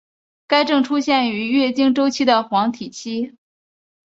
[0.47, 3.37] 该症出现于月经周期的黄体期。